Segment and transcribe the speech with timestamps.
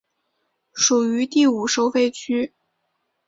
[0.73, 2.53] 属于第五收费区。